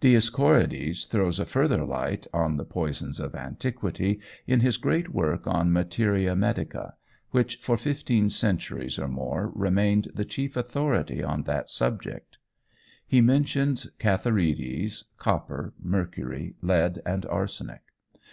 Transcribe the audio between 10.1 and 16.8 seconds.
the chief authority on that subject. He mentions cantharides, copper, mercury,